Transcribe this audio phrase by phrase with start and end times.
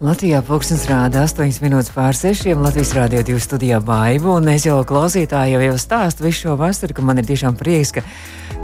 [0.00, 2.46] Latvijā pūkstens rāda 8 minūtes pār 6.
[2.56, 7.04] Latvijas rādio 2 studijā baivu, un es jau klausītājiem jau stāstu visu šo vasaru, ka
[7.04, 8.04] man ir tiešām prieks, ka,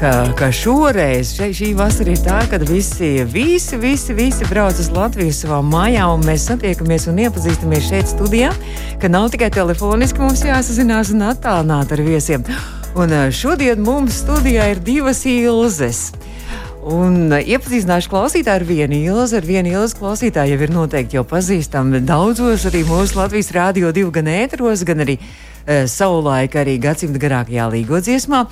[0.00, 4.88] ka, ka šoreiz še, šī vasara ir tā, kad visi, visi, visi, visi brauc uz
[4.96, 8.54] Latviju savā mājā, un mēs satiekamies un iepazīstamies šeit studijā,
[8.96, 12.48] ka nav tikai telefoniski mums jāsazinās un attālināt ar viesiem.
[12.96, 16.06] Un eh, šodien mums studijā ir divas ilzes.
[16.86, 19.40] Un iepazīstināšu klausītāju ar vienu ilzi.
[19.40, 24.12] Ar vienu ilzi klausītāju jau ir noteikti jau pazīstami daudzos arī mūsu Latvijas Rādio 2
[24.14, 28.44] gan ēteros, gan arī uh, savulaik arī gadsimta garākajā līgo dziesmā.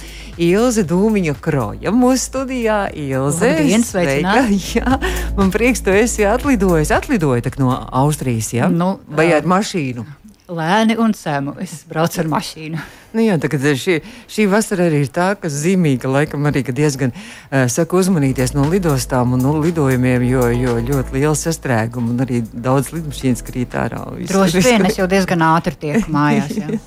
[0.42, 2.80] Ilze Dūmiņa Kroja mūsu studijā.
[2.90, 4.42] Ilze, Labdien, sveika!
[4.74, 4.98] Jā,
[5.38, 6.90] man prieks, tu esi atlidojis.
[6.90, 7.70] Atlidoji no
[8.02, 8.66] Austrijas, jā?
[8.66, 10.23] Nu, Vai ar mašīnu?
[10.44, 11.54] Lēni un sēmu.
[11.62, 12.80] Es braucu ar mašīnu.
[13.16, 13.48] Nu jā, tā,
[13.80, 13.94] šī,
[14.28, 19.32] šī vasara arī ir tā, kas zīmīga, laikam arī diezgan uh, saka uzmanīties no lidostām
[19.36, 24.02] un no lidojumiem, jo, jo ļoti liela sastrēguma un arī daudz lidmašīnas krīt ārā.
[24.19, 26.52] Visu- Droši visu- vien es jau diezgan ātri tieku mājās.
[26.60, 26.76] Jā.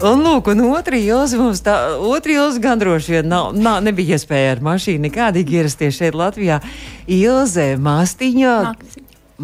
[0.00, 4.16] Un, lūk, un otrā ilga mums tā, otrā ilga gan droši vien nav, nav, nebija
[4.16, 6.56] iespēja ar mašīnu nekādīgi ierasties šeit Latvijā.
[7.04, 8.54] Ilze, Māstiņa,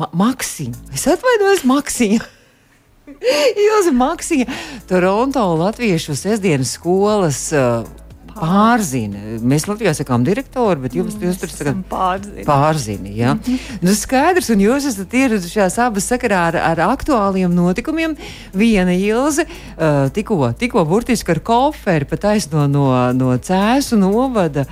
[0.00, 0.80] Ma Maksiņa.
[0.96, 2.22] Es atvainojos, Maksiņa.
[3.06, 4.46] Ilze Maksiņa,
[4.88, 7.48] Toronto Latviešu sestdienas skolas.
[7.54, 7.86] Uh,
[8.36, 9.38] Pārzina.
[9.40, 12.44] Mēs Latvijā sakām direktori, bet jums, jūs tur sakat Pārzina.
[12.44, 13.14] pārzini.
[13.16, 13.32] Ja?
[13.32, 13.78] Mm -hmm.
[13.80, 18.16] nu, skaidrs, un jūs esat ieradušies abas sakarā ar, ar aktuāliem notikumiem.
[18.52, 24.66] Viena ilze uh, tikko, tikko burtiski ar koferi pat aizno no, no cēsu novada.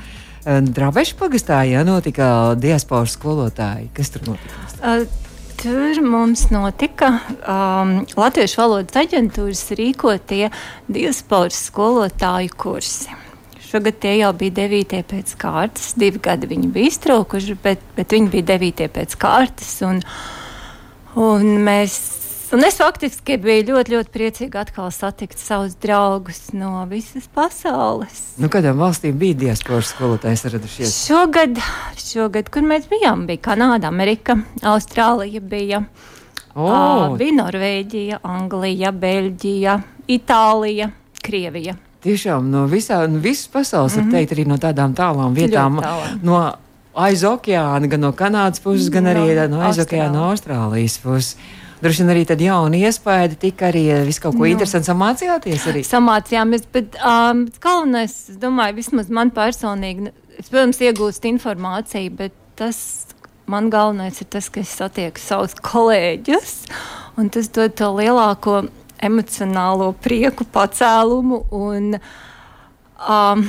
[0.44, 3.88] Uh, Drabešu pagastā ja, notika diasporas skolotāji.
[3.94, 4.54] Kas tur notika?
[4.82, 5.23] Uh,
[5.64, 7.06] Tur mums notika
[7.48, 10.50] um, Latviešu valodas aģentūras rīkotie
[10.92, 13.14] diasporas skolotāju kursi.
[13.64, 15.94] Šogad tie jau bija devītie pēc kārtas.
[15.96, 19.70] Divi gadi viņi bija iztraukuši, bet, bet viņi bija devītie pēc kārtas.
[19.88, 20.02] Un,
[21.16, 21.96] un mēs,
[22.54, 28.20] un es faktiski biju ļoti, ļoti priecīga atkal satikt savus draugus no visas pasaules.
[28.38, 30.94] Nu, kādām valstīm bija diasporas skolotāji radušies?
[31.08, 31.58] Šogad,
[31.98, 35.82] šogad, kur mēs bijām, bija Kanāda, Amerika, Austrālija, bija,
[36.54, 37.16] oh.
[37.18, 39.78] bija Norvēģija, Anglija, Beļģija,
[40.14, 40.90] Itālija,
[41.24, 41.74] Krievija.
[42.04, 44.12] tiešām no, visā, no visas pasaules, mm -hmm.
[44.12, 45.80] teikt, arī no tādām tālām vietām.
[46.22, 46.52] No
[46.94, 51.36] aiz okeāna, gan no Kanādas puses, gan arī no, no aiz okeāna, no Austrālijas puses.
[51.84, 54.50] Droši vien arī tāda jauna iespēja, tika arī eh, visu kaut ko Nu.
[54.54, 55.66] interesantu samācījāties.
[55.68, 55.82] Arī.
[55.84, 60.08] Samācījāmies, bet um, galvenais, es domāju, vismaz man personīgi,
[60.38, 62.78] es, protams, iegūstu informāciju, bet tas
[63.50, 66.54] man galvenais ir tas, ka es satieku savus kolēģus,
[67.20, 68.62] un tas dod to lielāko
[69.04, 71.98] emocionālo prieku pacēlumu un
[73.04, 73.44] um,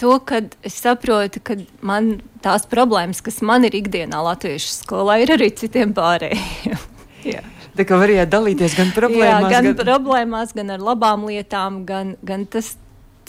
[0.00, 5.36] to, ka es saprotu, ka man tās problēmas, kas man ir ikdienā latviešu skolā, ir
[5.38, 6.89] arī citiem pārējiem.
[7.24, 7.42] Jā.
[7.78, 12.16] Tā kā varējāt dalīties gan problēmās, Jā, gan, gan problēmās, gan ar labām lietām, gan,
[12.22, 12.76] gan tas.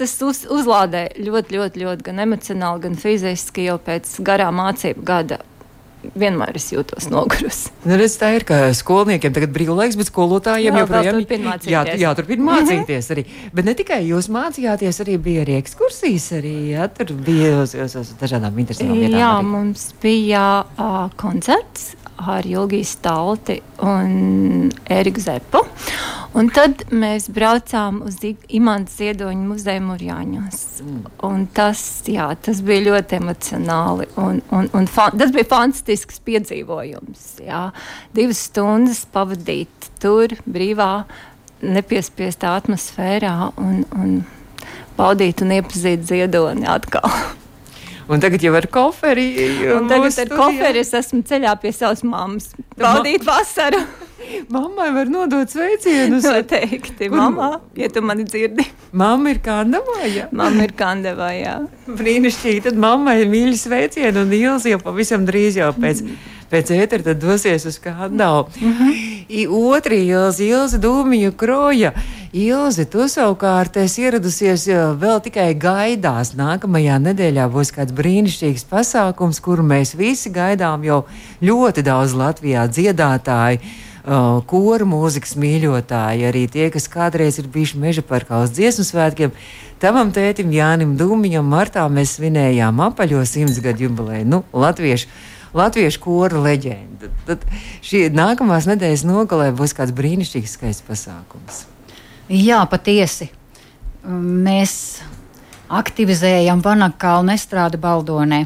[0.02, 3.68] Tas uz, uzlādē ļoti, ļoti, ļoti gan emocionāli, gan fiziski.
[3.68, 5.38] Jau pēc garā mācību gada
[6.18, 7.72] vienmēr es jūtos nogurusi.
[7.86, 11.72] Nu, redz, tā ir, ka skolniekiem tagad brīvlaiks, bet skolotājiem Jā, joprojām vēl turpina mācīties.
[11.76, 13.26] jā, jā, turpina mācīties arī.
[13.54, 17.98] Bet ne tikai jūs mācījāties, arī bija arī ekskursijas, arī jā, tur bija uz, uz,
[18.02, 19.20] uz dažādām interesantām vietām.
[19.22, 19.52] Jā, arī.
[19.54, 21.92] mums bija uh, koncerts
[22.28, 25.64] ar Ilgiju Stalti un Eriku Zepu.
[26.32, 30.62] Un tad mēs braucām uz Imants Ziedoņa muzeju Mūrjāņos.
[31.28, 34.08] Un Tas, jā, tas bija ļoti emocionāli.
[34.22, 37.26] Un, un, un fa tas bija fantastisks piedzīvojums.
[37.44, 37.66] Jā.
[38.16, 41.04] Divas stundas pavadīt tur, brīvā,
[41.62, 44.16] nepiespiestā atmosfērā un, un
[44.98, 47.12] baudīt un iepazīt ziedoni atkal.
[48.12, 49.28] Un tagad jau ar koferi.
[49.76, 52.50] Un tagad ar koferi es esmu ceļā pie savas mammas.
[52.80, 53.80] Baudīt vasaru.
[54.54, 56.24] Mammai var nodot sveicienus.
[56.28, 57.08] Noteikti.
[57.10, 57.48] Kur- Mamā,
[57.80, 58.64] ja tu mani dzirdi.
[58.96, 60.28] Mamma ir kandavā, jā.
[60.36, 61.56] Mamma ir kandavā, jā.
[61.88, 62.62] Brīnišķīgi.
[62.68, 66.04] Tad mammai ir mīļi sveicieni un Ilzi jau pavisam drīz jau pēc,
[66.52, 68.48] pēc ētera dosies uz kandalu.
[69.32, 71.94] I Otri Ilzi, Ilzi Dūmiņa kroja.
[72.32, 76.34] Ilzi, tu savukārt esi ieradusies jā, vēl tikai gaidās.
[76.40, 81.06] Nākamajā nedēļā būs kāds brīnišķīgs pasākums, kuru mēs visi gaidām jau
[81.44, 83.60] ļoti daudz Latvijā dziedātāji.
[83.62, 89.36] Uh, Kora mūzikas mīļotāji, arī tie, kas kādreiz ir bijuši meža parkā uz dziesmu svētkiem.
[89.82, 94.26] Tavam tētim Jānim Dūmiņam martā mēs svinējām apaļo simts gadu jubileju.
[94.26, 95.10] Nu, latviešu,
[95.58, 97.12] latviešu kora leģenda.
[97.28, 97.46] Tad
[97.86, 101.66] šī nākamās nedēļas nogalē būs kāds brīnišķīgs skaists pasākums.
[102.32, 103.30] Jā, patiesi.
[104.08, 104.74] Mēs
[105.72, 108.46] aktivizējam Vanakalnu estrādi Baldonē.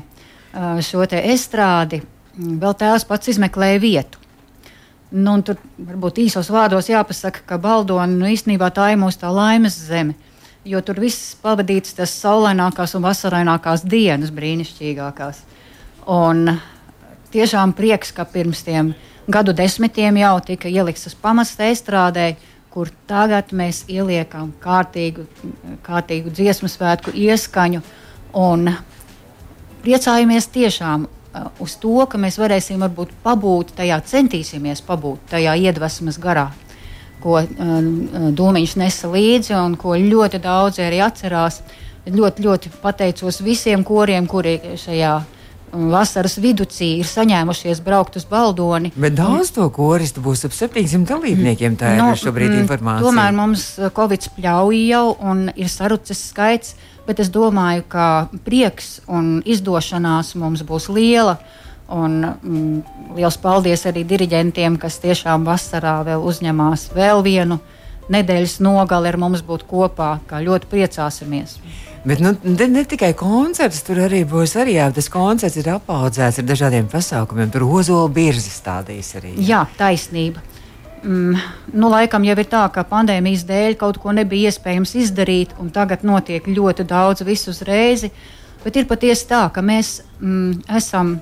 [0.85, 2.01] Šo te estrādi
[2.35, 4.21] vēl tēvs pats izmeklēja vietu.
[5.15, 9.77] Nu, tur varbūt īsos vārdos jāpasaka, ka Baldona nu, īstenībā tā ir mūsu tā laimes
[9.87, 10.15] zeme.
[10.65, 15.43] Jo tur viss pavadīts tas saulainākās un vasarainākās dienas, brīnišķīgākās.
[16.09, 16.57] Un
[17.33, 18.93] tiešām prieks, ka pirms tiem
[19.27, 22.35] gadu desmitiem jau tika ielikts tas pamats estrādē,
[22.69, 25.23] kur tagad mēs ieliekam kārtīgu,
[25.85, 27.81] kārtīgu dziesmu svētku ieskaņu
[28.35, 28.67] un
[29.85, 36.19] priecājamies tiešām uh, uz to, ka mēs varēsim varbūt pabūt tajā, centīsimies pabūt tajā iedvesmas
[36.21, 36.49] garā,
[37.23, 37.87] ko um,
[38.35, 41.63] Dūmiņš nesa līdzi un ko ļoti daudzi arī atcerās.
[42.05, 45.13] Ļoti, ļoti pateicos visiem koriem, kuri šajā
[45.91, 48.91] vasaras vidū ir saņēmušies braukt uz Baldoni.
[48.95, 51.77] Bet daudz to koristu būs ap 700 dalībniekiem.
[51.79, 53.05] Tā ir no, šobrīd mm, informācija.
[53.05, 56.75] Tomēr mums uh, Covid pļauj jau un ir sarucis skaits,
[57.07, 58.07] bet es domāju, ka
[58.47, 61.37] prieks un izdošanās mums būs liela.
[61.85, 67.59] Un, mm, liels paldies arī diriģentiem, kas tiešām vasarā vēl uzņemās vēl vienu
[68.11, 70.17] nedēļas nogali ar mums būt kopā.
[70.29, 71.59] Ļoti priecāsimies!
[72.05, 76.37] Bet nu, ne, ne tikai koncerts, tur arī būs arī jā, tas koncerts ir apaudzēts
[76.37, 77.49] ar dažādiem pasākumiem.
[77.53, 79.33] Tur ozola birzi stādīs arī.
[79.39, 80.43] Jā, jā taisnība.
[81.01, 81.39] Mm,
[81.73, 86.05] nu, laikam jau ir tā, ka pandēmijas dēļ kaut ko nebija iespējams izdarīt, un tagad
[86.05, 88.05] notiek ļoti daudz visu uzreiz.
[88.61, 91.17] Bet ir patiesi tā, ka mēs mm, esam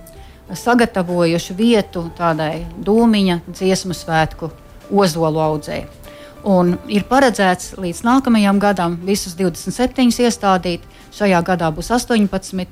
[0.51, 4.51] sagatavojuši vietu tādai dūmiņa dziesmu svētku
[4.91, 6.02] ozolu audzēji.
[6.43, 10.83] Un ir paredzēts līdz nākamajam gadam visus 27 iestādīt.
[11.15, 12.65] Šajā gadā būs 18.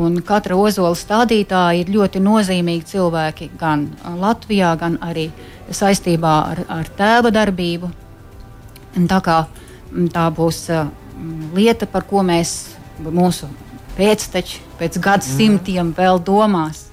[0.00, 3.88] Un katra ozola stādītāja ir ļoti nozīmīgi cilvēki gan
[4.20, 5.26] Latvijā, gan arī
[5.68, 7.90] saistībā ar, ar tēva darbību.
[8.96, 9.40] Un tā, kā,
[10.14, 10.86] tā būs uh,
[11.54, 12.54] lieta, par ko mēs
[13.02, 13.50] mūsu
[13.98, 15.96] pēcteči pēc gadsimtiem mm.
[15.98, 16.89] vēl domās.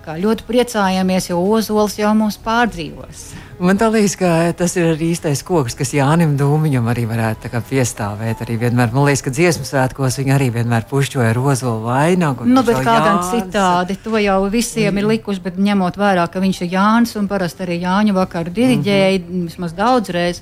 [0.00, 3.24] Kā ļoti priecājamies, jo ozols jau mūs pārdzīvos.
[3.60, 8.40] Man liekas, ka tas ir arī īstais koks, kas Jānis Dūmiņam arī varētu piestāvēt.
[8.40, 12.48] Arī vienmēr, man liekas, ka dziesmu svētkos viņi arī vienmēr pušķoja ar ozolu vainagu.
[12.48, 15.02] Nu, bet kā gan citādi, to jau visiem mm.
[15.02, 19.18] ir likuši, bet ņemot vērā, ka viņš ir Jānis un parasti arī Jāņa vakaru diriģēja
[19.18, 19.50] mm -hmm.
[19.50, 20.40] vismaz daudzreiz,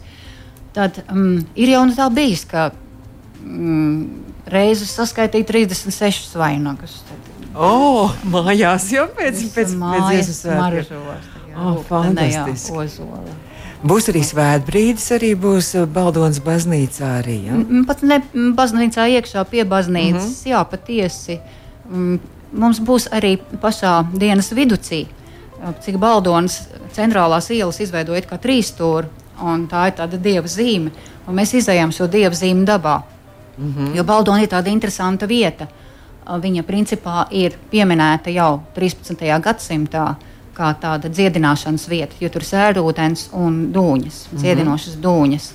[0.73, 2.71] tad um, ir jau tā bijis, ka
[3.43, 7.03] um, reizes saskaitīja 36 vainagus.
[7.09, 7.28] Tad,
[7.59, 11.01] Oh, mājās jau pēc, pēc, pēc dziesmas svētkiem.
[11.59, 13.03] Oh, fantastiski.
[13.79, 17.11] Būs arī svētbrīdis, arī būs uh, Baldonas baznīcā.
[17.21, 17.59] Arī, ja?
[17.87, 18.21] Pat ne
[18.59, 20.51] baznīcā iekšā pie baznīcas, mm -hmm.
[20.51, 21.39] jā, patiesi.
[22.53, 29.07] Mums būs arī pašā dienas vidū, cik Baldonas centrālās ielas izveidojot kā trīs stūri,
[29.71, 30.91] tā ir tāda dieva zīme.
[31.27, 33.03] Un mēs izējām šo dieva zīmi dabā.
[33.59, 33.97] Mm -hmm.
[33.97, 35.67] Jo Baldona ir tāda interesanta vieta.
[36.29, 39.23] Viņa principā ir pieminēta jau 13.
[39.41, 40.05] gadsimtā
[40.59, 44.43] kā tāda dziedināšanas vieta, jo tur ir sērūdens un dūņas, mm -hmm.
[44.43, 45.51] dziedinošas dūņas.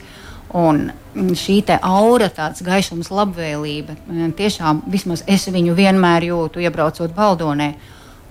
[0.53, 3.95] Un šī aura, tāds gaišums, labvēlība,
[4.37, 7.73] tiešām vismaz es viņu vienmēr jūtu, iebraucot Baldonē.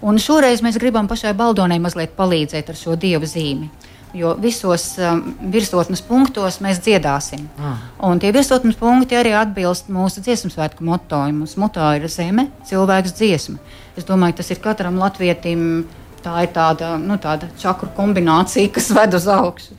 [0.03, 3.71] Un šoreiz mēs gribam pašai Baldonai mazliet palīdzēt ar šo dievu zīmi.
[4.13, 5.23] Jo visos um,
[5.53, 7.47] virsotnes punktos mēs dziedāsim.
[7.57, 7.81] Ah.
[8.11, 11.23] Un tie virsotnes punkti arī atbilst mūsu dziesmu svētku moto.
[11.33, 13.57] Mūsu moto ir zeme, cilvēks, dziesma.
[13.97, 15.87] Es domāju, tas ir katram latvietim
[16.23, 19.75] Tā ir tāda, nu, tāda čakru kombinācija, kas ved uz augšu.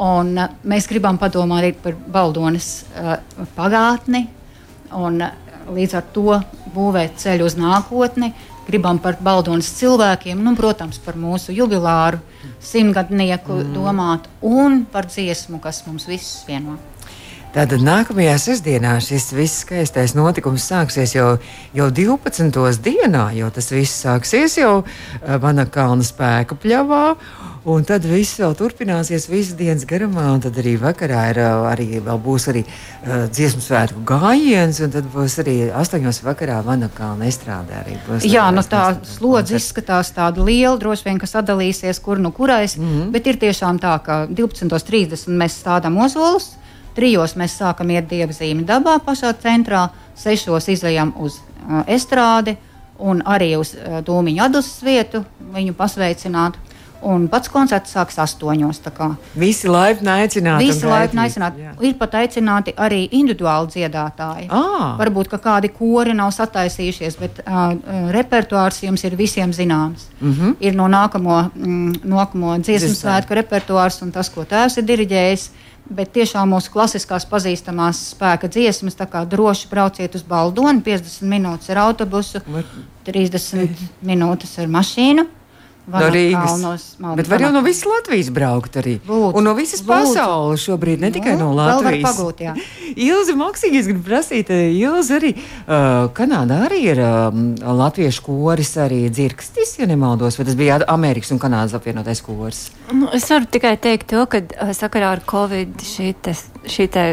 [0.00, 2.68] Un, uh, mēs gribam padomāt arī par Baldonas
[3.00, 3.16] uh,
[3.56, 4.26] pagātni
[4.96, 5.32] un uh,
[5.72, 6.36] līdz ar to
[6.74, 8.32] būvēt ceļu uz nākotni.
[8.70, 12.20] Gribam par Baldonas cilvēkiem, nu, protams, par mūsu jubilāru
[12.62, 13.74] simtgadnieku mm.
[13.74, 16.78] domāt un par dziesmu, kas mums visus vieno.
[17.50, 21.32] Tātad nākamajā sestdienā šis viss skaistais notikums sāksies jau,
[21.74, 22.78] jau 12.
[22.78, 27.06] dienā, jo tas viss sāksies jau eh, spēka pļavā.
[27.68, 31.88] Un tad viss vēl turpināsies visas dienas garumā, un tad arī vakarā ir, eh, arī,
[32.00, 37.82] būs arī uh, dziesmu svētku gājiens, un tad būs arī astoņos vakarā Vanakalna estrādē.
[38.30, 42.86] Jā, nu tā slodze izskatās tāda liela, droši vien, ka sadalīsies kur nu kurais, mm
[42.86, 43.10] -hmm.
[43.10, 46.54] bet ir tiešām tā, ka 12.30 mēs stādām ozolus,
[47.00, 49.86] Trijos mēs sākam iet dievzīmi dabā pašā centrā,
[50.20, 52.58] sešos izējām uz uh, estrādi
[53.00, 55.22] un arī uz uh, dūmiņu adusas vietu
[55.54, 56.58] viņu pasveicināt.
[57.06, 58.82] Un pats koncerts sāksies astoņos.
[59.38, 60.66] Visi laipni aicināti.
[60.66, 61.64] Visi laipni aicināti.
[61.64, 61.72] Jā.
[61.88, 64.48] Ir pat aicināti arī individuāli dziedātāji.
[64.52, 64.98] Ah.
[65.00, 67.72] Varbūt kādi kori nav sataisījušies, bet uh,
[68.12, 70.10] repertuārs jums ir visiem zināms.
[70.20, 70.54] Mm -hmm.
[70.60, 75.50] Ir no nākamo, mm, nākamo dziesmu svētku repertuārs un tas, ko tēvs ir diriģējis.
[75.90, 81.70] bet tiešām mūsu klasiskās pazīstamās spēka dziesmas, tā kā droši brauciet uz Baldoni, 50 minūtes
[81.70, 82.42] ar autobusu,
[83.04, 83.68] 30
[84.02, 85.26] minūtes ar mašīnu.
[85.90, 86.52] No Rīgas.
[86.52, 86.84] Kalnos,
[87.16, 88.98] Bet var jau no visas Latvijas braukt arī.
[89.08, 89.88] Lūdzu, un no visas lūdzu.
[89.88, 92.04] pasaules šobrīd, ne tikai no Latvijas.
[92.04, 92.54] Pagūt, jā.
[93.08, 97.30] Ilzi Maksīgi, es gribu prasīt, eh, Ilzi arī, uh, Kanādā arī ir uh,
[97.80, 102.68] latviešu koris arī dzirkstis, ja nemaldos, vai tas bija Amerikas un Kanādas apvienotais koris?
[102.92, 106.34] Nu, es varu tikai teikt to, ka uh, sakarā ar Covid šī, te,
[106.70, 107.06] šī te,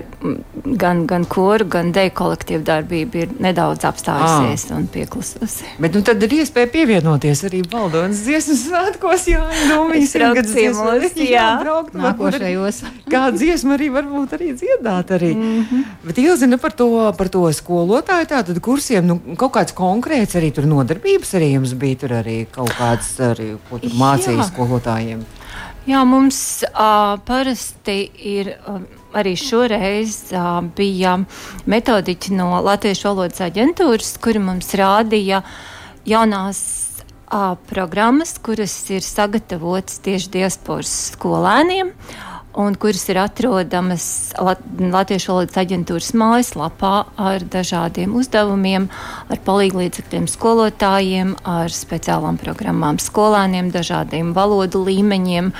[0.82, 4.78] gan, gan koru, gan deju kolektīvu darbība ir nedaudz apstājusies ah.
[4.78, 5.74] un pieklususi.
[5.82, 11.46] Bet nu tad ir iespēja pievienoties arī Baldonas dziesmas svētkos, jā, nu, simtgadus ciemos, jā,
[11.62, 12.82] braukt, nākošajos.
[13.12, 15.32] Kā dziesma arī varbūt arī dziedāt arī.
[15.36, 15.84] Mm -hmm.
[16.04, 20.66] Bet ielzina par to, par to skolotāju tātad kursiem, nu, kaut kāds konkrēts arī tur
[20.66, 25.26] nodarbības arī jums bija tur arī kaut kāds arī, ko tur mācīja skolotājiem.
[25.88, 28.58] Jā, mums uh, parasti ir.
[28.68, 28.82] Uh,
[29.18, 31.18] arī šoreiz uh, bija
[31.70, 35.42] metodiķi no Latviešu valodas aģentūras, kuri mums rādīja
[36.08, 36.87] jaunās
[37.67, 41.93] programmas, kuras ir sagatavotas tieši diasporas skolēniem
[42.57, 44.05] un kuras ir atrodamas
[44.41, 48.88] Lat Latviešu valodas aģentūras mājaslapā ar dažādiem uzdevumiem,
[49.29, 55.51] ar palīglīdzekļiem skolotājiem, ar speciālām programmām skolēniem, dažādiem valodu līmeņiem,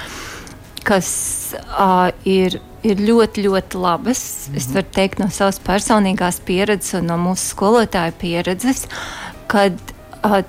[0.88, 1.12] kas
[1.54, 4.24] uh, ir, ir ļoti, ļoti labas.
[4.24, 4.58] Mm -hmm.
[4.58, 8.88] Es varu teikt no savas personīgās pieredzes un no mūsu skolotāja pieredzes,
[9.48, 9.78] kad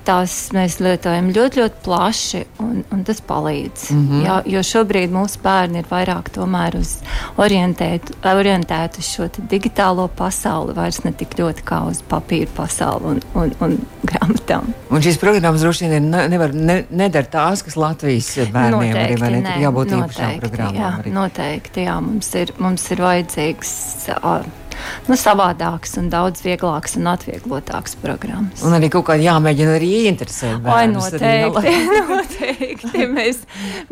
[0.04, 3.90] tās mēs lietojam ļoti, ļoti plaši, un, un tas palīdz.
[3.92, 4.25] Mm -hmm.
[4.26, 6.30] jā, jo šobrīd mūsu bērni ir vairāk
[6.78, 6.98] uz
[7.37, 13.20] orientēt, orientēti uz šo digitālo pasauli, vairs ne tik ļoti kā uz papīra pasauli un,
[13.34, 14.72] un, un grāmatām.
[14.90, 19.20] Un šīs programmas droši vien ne, nevar, ne, nedara tās, kas Latvijas bērniem noteikti, arī,
[19.20, 19.42] vai ne?
[19.42, 19.94] Tur jābūt
[20.40, 20.80] programmām.
[20.80, 21.12] Jā, arī.
[21.12, 23.76] noteikti, jā, mums ir, mums ir vajadzīgs.
[24.22, 24.67] Uh,
[25.08, 28.64] nu, savādākas un daudz vieglākas un atvieglotākas programmas.
[28.66, 30.61] Un arī kaut kā jāmēģina arī ieinteresēt.
[30.64, 31.75] Vai noteikti,
[32.12, 33.08] noteikti.
[33.14, 33.42] Mēs,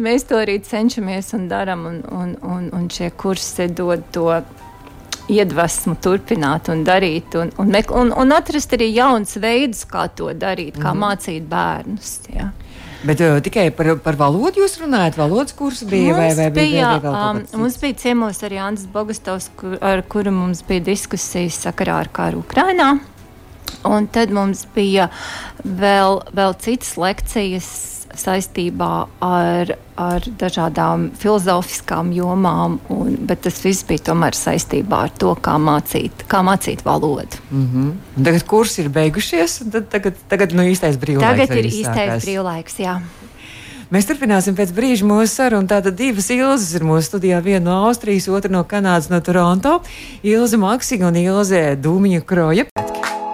[0.03, 4.31] mēs to arī cenšamies un darām, un, un, un, un šie kursi dod to
[5.33, 10.79] iedvesmu turpināt un darīt, un, un, un, un atrast arī jauns veidus, kā to darīt,
[10.79, 11.03] kā mm.
[11.03, 12.13] mācīt bērnus.
[12.35, 12.53] Jā.
[13.05, 15.19] Bet uh, tikai par, par valodu jūs runājat?
[15.21, 16.93] Valodas kurs bija mums vai, vai bija?
[16.97, 22.01] bija um, mums bija ciemos arī Andris Bogastovs, kur, ar kuru mums bija diskusijas sakarā
[22.05, 22.95] ar kāru Ukrainā.
[23.87, 25.11] Un tad mums bija
[25.63, 27.69] vēl, vēl citas lekcijas
[28.21, 28.91] saistībā
[29.25, 35.57] ar, ar dažādām filozofiskām jomām, un, bet tas viss bija tomēr saistībā ar to, kā
[35.63, 37.43] mācīt, kā mācīt valodu.
[37.51, 38.25] Mm -hmm.
[38.25, 41.31] Tagad kurs ir beigušies, un tad, tagad, tagad nu, īstais brīvlaiks.
[41.31, 43.01] Tagad ir īstais brīvlaiks, jā.
[43.87, 45.69] Mēs turpināsim pēc brīža mūsu sarunu.
[45.71, 47.39] Tātad divas ilzas ir mūsu studijā.
[47.45, 49.81] Viena no Austrijas, otra no Kanādas, no Toronto.
[50.27, 52.67] Ilza Maksiga un Ilze Dūmiņa Kroja.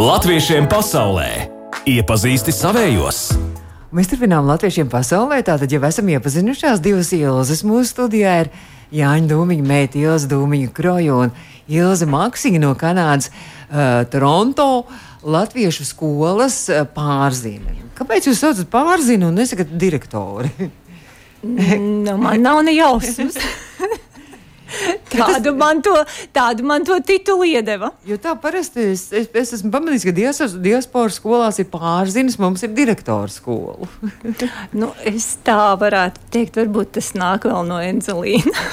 [0.02, 1.48] Latviešiem pasaulē
[1.88, 3.51] iepazīsti savējos!
[3.92, 5.42] Mēs turpinām latviešiem pasaulē.
[5.44, 7.60] Tātad jau esam iepazinušās divas ilzas.
[7.60, 8.48] Mūsu studijā ir
[8.96, 11.34] Jāņa Dūmiņa, meita Ilza Dūmiņa Kroja un
[11.68, 14.86] Ilza Maksiņa no Kanādas, uh, Toronto.
[15.22, 17.76] Latviešu skolas uh, pārzina.
[17.98, 20.48] Kāpēc jūs saucat pārzinu un nesakat direktori?
[21.44, 23.36] nu, man nav ne jausmas.
[25.12, 25.92] Tādu, man to,
[26.34, 27.92] tādu man to titulu iedeva.
[28.08, 32.64] Jo tā parasti es, es, es esmu pamanījis, ka diasporas, diasporas skolās ir pārzinis, mums
[32.64, 33.88] ir direktora skola.
[34.80, 38.66] nu, es tā varētu teikt, varbūt tas nāk vēl no Enzelīna.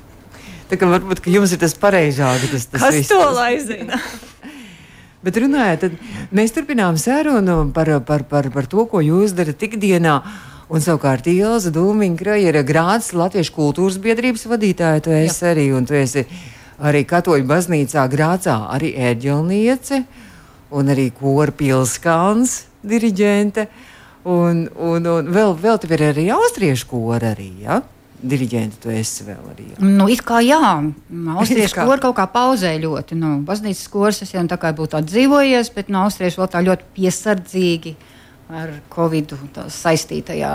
[0.70, 2.48] tā kā varbūt ka jums ir tas pareizāk.
[2.52, 4.00] Tas, tas Kas viss, to lai zina?
[5.22, 5.92] Bet runājot,
[6.34, 10.16] mēs turpinām sarunu par, par, par, par to, ko jūs darat ikdienā.
[10.70, 15.02] Un savukārt Ilza Dūmiņa ir Grācis Latviešu kultūras biedrības vadītāja.
[15.02, 15.54] Tu esi Jā.
[15.54, 16.26] arī, un tu esi
[16.82, 20.02] arī katoļu baznīcā Grācā arī ērģelniece
[20.72, 23.66] un arī kora pilskāns diriģente.
[24.22, 27.80] Un, un, un vēl, vēl tev ir arī austriešu kora arī, ja?
[28.22, 29.66] Diriģenti tu esi vēl arī.
[29.72, 29.80] Jā.
[29.82, 30.62] Nu, it kā jā,
[31.42, 33.18] austriešu kora kaut kā pauzē ļoti.
[33.18, 36.90] Nu, baznīcas koras es jau tā kā būtu atdzīvojies, bet no austriešu vēl tā ļoti
[36.94, 37.96] piesardzīgi.
[37.98, 38.11] Uh,
[38.52, 39.34] ar Covid
[39.72, 40.52] saistītajā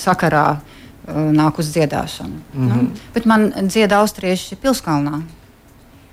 [0.00, 2.38] sakarā uh, nāk uz dziedāšanu.
[2.54, 2.82] Mm -hmm.
[2.82, 5.22] nu, bet man dziedā austrieši pilskalnā.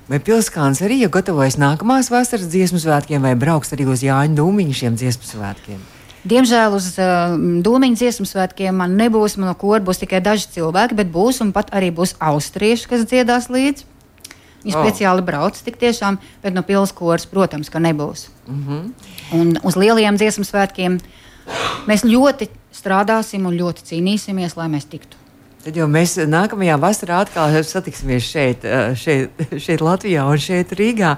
[0.10, 4.74] Vai pilskāns arī ja gatavojas nākamās vasaras dziesmu svētkiem, vai brauks arī uz Jāņa Dūmiņa
[4.74, 5.80] šiem dziesmu svētkiem?
[6.24, 10.96] Diemžēl uz uh, Dūmiņa dziesmu svētkiem man nebūs, man no kora būs tikai daži cilvēki,
[10.96, 13.86] bet būs un pat arī būs austrieši, kas dziedās līdzi.
[14.64, 14.86] Viņi oh.
[14.86, 18.30] speciāli brauc tik tiešām, bet no pilsētas, protams, ka nebūs.
[18.48, 19.13] Mm -hmm.
[19.32, 21.00] Un uz lielajiem dziesmu svētkiem
[21.90, 25.20] mēs ļoti strādāsim un ļoti cīnīsimies, lai mēs tiktu.
[25.64, 28.66] Tad jau mēs nākamajā vasarā atkal satiksimies šeit,
[29.00, 31.14] šeit, šeit Latvijā un šeit Rīgā.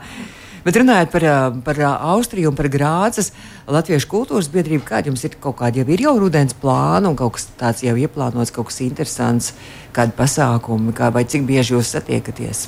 [0.66, 1.24] Bet runājot par,
[1.66, 3.32] par Austriju un par Grācas
[3.70, 7.36] Latviešu kultūras biedrību, kāda jums ir kaut kāda jau ir jau rudens plāna un kaut
[7.38, 9.52] kas tāds jau ieplānots, kaut kas interesants,
[9.94, 12.66] kādi pasākumi, kā, vai cik bieži jūs satiekaties?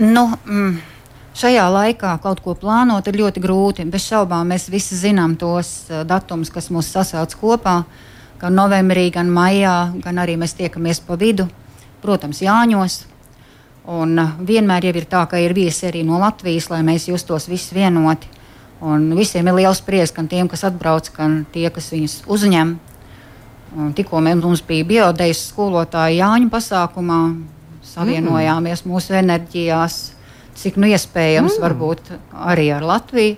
[0.00, 0.95] Nu, mm.
[1.36, 3.84] Šajā laikā kaut ko plānot ir ļoti grūti.
[3.92, 7.82] Bez šaubām mēs visi zinām tos uh, datumus, kas mūs sasauc kopā.
[8.40, 11.44] Gan novembrī, gan maijā, gan arī mēs tiekamies pa vidu.
[12.00, 12.96] Protams, Jāņos.
[13.92, 17.76] Un uh, vienmēr ir tā, ka ir viesi arī no Latvijas, lai mēs justos visi
[17.76, 18.32] vienoti.
[18.80, 22.76] Un visiem ir liels prieks, gan tiem, kas atbrauc, gan tie, kas viņus uzņem.
[23.76, 27.22] Un tikko mums bija biodejas skolotāja Jāņu pasākumā,
[27.92, 28.92] savienojāmies mm.
[28.92, 30.15] mūsu enerģijās
[30.56, 31.62] cik nu iespējams, mm.
[31.62, 33.36] varbūt arī ar Latviju.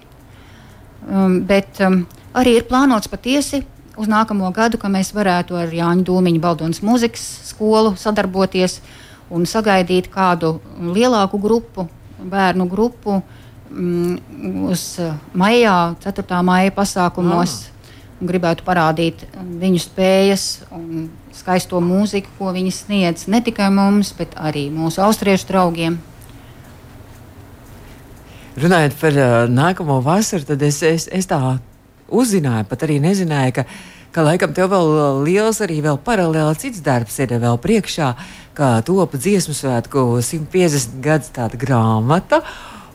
[1.08, 2.02] Um, bet um,
[2.36, 3.62] arī ir plānots patiesi
[3.98, 8.78] uz nākamo gadu, ka mēs varētu ar Jāņu Dūmiņu Baldonas mūzikas skolu sadarboties
[9.32, 14.18] un sagaidīt kādu lielāku grupu, bērnu grupu um,
[14.68, 14.84] uz
[15.32, 16.42] maijā, 4.
[16.46, 17.58] maija pasākumos.
[17.58, 17.74] Mm.
[18.28, 20.44] Gribētu parādīt viņu spējas
[20.74, 26.00] un skaisto mūziku, ko viņi sniedz ne tikai mums, bet arī mūsu austriešu draugiem.
[28.58, 31.38] Runājot par uh, nākamo vasaru, tad es, es, es tā
[32.08, 33.64] uzzināju, pat arī nezināju, ka,
[34.14, 38.08] ka laikam tev vēl liels arī vēl paralēli cits darbs ir vēl priekšā,
[38.58, 42.42] kā topa dziesmu svētku 150 gadus tāda grāmata.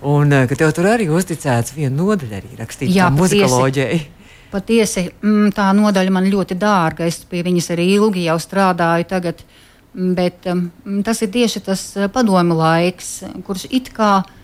[0.04, 4.02] Un ka tev tur arī uzticēts viena nodaļa arī rakstīt Jā, muzikoloģijai.
[4.52, 7.08] Patiesi, mm, tā nodaļa man ļoti dārga.
[7.08, 9.46] Es pie viņas arī ilgi strādāju tagad.
[9.94, 10.68] Bet um,
[11.06, 14.40] tas ir tieši tas padomu laiks, kurš it kā ir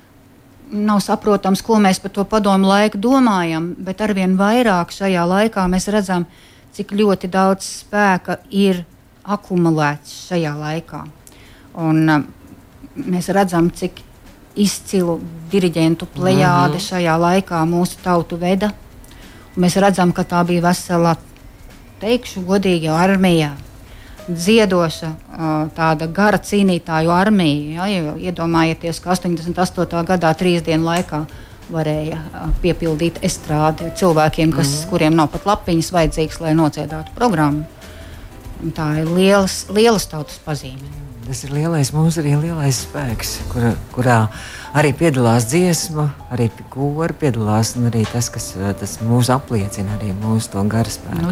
[0.72, 5.90] nav saprotams, ko mēs par to padomu laiku domājam, bet arvien vairāk šajā laikā mēs
[5.94, 6.26] redzam,
[6.76, 8.84] cik ļoti daudz spēka ir
[9.24, 11.02] akumulēts šajā laikā.
[11.80, 12.24] Un, uh,
[13.06, 14.04] mēs redzam, cik
[14.60, 15.20] izcilu
[15.52, 16.90] diriģentu plejāde mm -hmm.
[16.90, 18.72] šajā laikā mūsu tautu veda.
[19.56, 21.16] Un mēs redzam, ka tā bija vesela,
[22.00, 23.56] teikšu, godīga armija
[24.30, 25.12] dziedoša,
[25.78, 27.88] tāda gara cīnītāju armija.
[27.90, 30.04] Ja, iedomājieties, ka 88.
[30.08, 31.24] gadā trīs dienu laikā
[31.70, 32.22] varēja
[32.64, 34.88] piepildīt estrādi cilvēkiem, kas, mm.
[34.94, 37.68] kuriem nav pat lapiņas vajadzīgas, lai nociedātu programmu.
[38.60, 40.90] Un tā ir lielas, lielas tautas pazīme.
[41.30, 44.18] Tas ir lielais mums arī lielais spēks, kur, kurā
[44.74, 50.66] arī piedalās dziesma, arī kori piedalās, un arī tas, kas tas mūs apliecina, arī mūsu
[50.74, 51.22] garu spēku.
[51.22, 51.30] Nu,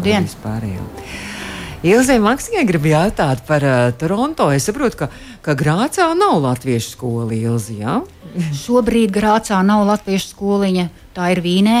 [1.86, 4.48] Ilzē Maksijai grib jautāt par uh, Toronto.
[4.50, 5.06] Es saprotu, ka,
[5.46, 8.00] ka Grācā nav latviešu skola Ilzi, jā?
[8.64, 11.76] Šobrīd Grācā nav latviešu skoliņa, tā ir Vīnē.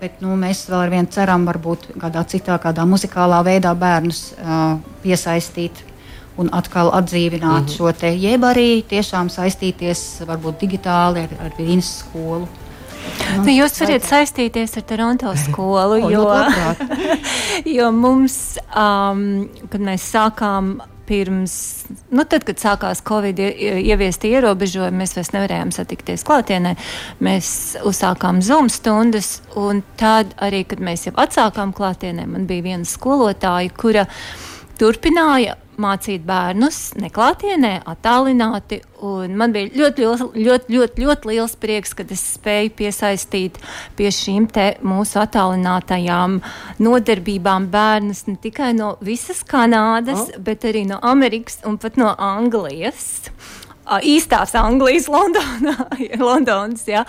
[0.00, 4.80] Bet nu, mēs vēl ar vienu ceram, varbūt kādā citā, kādā muzikālā veidā bērnus uh,
[5.04, 5.84] piesaistīt
[6.40, 7.76] un atkal atdzīvināt mm -hmm.
[7.76, 12.48] šo te, jeb arī tiešām saistīties varbūt digitāli ar, ar Vīnes skolu.
[13.36, 16.24] Nu, nu, jūs varat saistīties ar Toronto skolu, jo,
[17.76, 18.38] jo mums,
[18.74, 19.26] um,
[19.70, 20.78] kad mēs sākām
[21.10, 21.54] pirms,
[22.14, 26.76] nu, tad, kad sākās Covid ieviest ierobežojumi, mēs vairs nevarējām satikties klātienē.
[27.26, 27.48] Mēs
[27.86, 33.74] uzsākām Zoom stundas, un tad arī, kad mēs jau atsākām klātienē, man bija viena skolotāja,
[33.74, 34.06] kura
[34.78, 38.80] turpināja mācīt bērnus neklātienē, attālināti.
[39.00, 43.56] Man bija ļoti, ļoti, ļoti, ļoti, ļoti liels prieks, ka es spēju piesaistīt
[43.96, 44.50] pie šīm
[44.84, 46.40] mūsu attālinātajām
[46.84, 50.42] nodarbībām bērnus ne tikai no visas Kanādas, oh.
[50.44, 53.30] bet arī no Amerikas un pat no Anglijas
[53.98, 55.74] īstās Anglijas, Londonā,
[56.20, 56.86] Londonas.
[56.88, 57.04] Ja.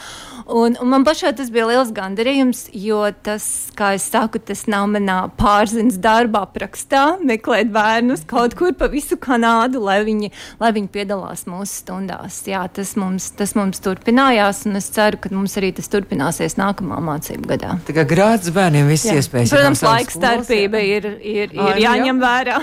[0.52, 3.46] Un, un man pašai tas bija liels gandarījums, jo tas,
[3.78, 9.20] kā es saku, tas nav manā pārziņas darba aprakstā, meklēt bērnus kaut kur pa visu
[9.22, 12.42] Kanādu, lai viņi, lai viņi piedalās mūsu stundās.
[12.50, 17.00] Jā, tas, mums, tas mums turpinājās, un es ceru, ka mums arī tas turpināsies nākamā
[17.06, 17.78] mācību gadā.
[17.88, 19.54] Tā kā grāts bērniem viss iespējas.
[19.54, 22.22] Protams, laika starpība ir, ir, ir jāņem jā.
[22.26, 22.62] vērā.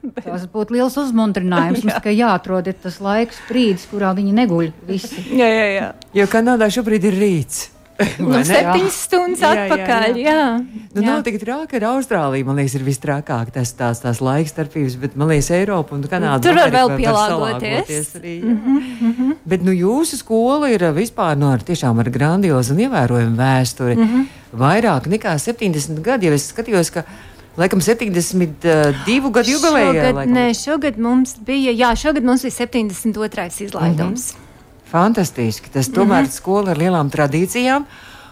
[0.14, 0.24] Bet.
[0.24, 1.84] Tas būtu liels uzmundrinājums.
[1.84, 5.26] Mums tikai jāatrod tas laiks, brīdis, kurā viņi neguļ visi.
[5.40, 5.92] jā, jā, jā.
[6.16, 7.68] Jo Kanādā šobrīd ir rīts.
[8.20, 10.16] Nu, septiņas stundas jā, atpakaļ.
[10.16, 10.32] Jā, jā.
[10.32, 10.84] jā.
[10.94, 11.04] Nu, jā.
[11.04, 12.46] Nav tik traki ar Austrāliju.
[12.48, 16.40] Man liekas, ir vistrākāk tas tās, tās laika starpības, bet man liekas, Eiropa un Kanāda.
[16.44, 18.14] Tur var vēl pielāgoties.
[18.16, 19.34] Arī, mm -hmm, mm -hmm.
[19.44, 23.96] Bet nu, jūsu skola ir vispār no, nu, ar, tiešām ar grandiozu un ievērojumu vēsturi.
[23.96, 24.26] Mm -hmm.
[24.50, 27.04] Vairāk nekā 70 gadi jau es skatījos, ka
[27.60, 29.92] Laikam 72 gadu jubilejā.
[29.92, 33.64] Šogad, nē, šogad mums bija, jā, šogad mums bija 72.
[33.66, 34.32] izlaidums.
[34.32, 34.90] Mm -hmm.
[34.90, 35.70] Fantastiski.
[35.70, 36.36] Tas tomēr mm -hmm.
[36.36, 37.84] skola ar lielām tradīcijām.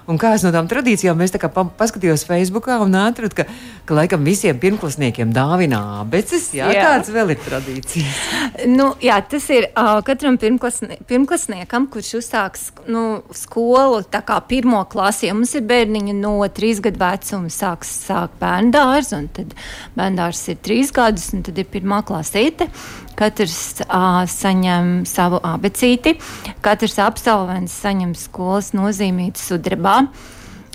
[0.08, 3.44] Un kā es no tām tradīcijām, es tā paskatījos Facebookā un atradu, ka,
[3.84, 6.46] ka laikam visiem pirmklasniekiem dāvina abeces.
[6.56, 6.84] Jā, jā.
[6.86, 8.22] tāds vēl ir tradīcijas.
[8.78, 15.28] Nu, jā, tas ir uh, katram pirmklasnie, pirmklasniekam, kurš uzsāks nu, skolu, kā pirmo klasi.
[15.28, 19.52] Ja mums ir bērniņi no trīs gadu vecuma, sāks sāk bērnu dārzu, un tad
[19.98, 22.70] bērnu dārzs ir trīs gadus, un tad ir pirmā klasīte.
[23.18, 26.14] Katrs uh, saņem savu abecīti,
[26.62, 30.00] katrs absolvents saņem skolas nozīmīti sudrabā.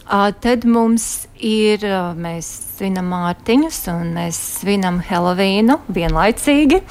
[0.03, 6.81] Uh, tad mums ir, uh, mēs svinam mārtiņus un mēs svinam Helovīnu vienlaicīgi.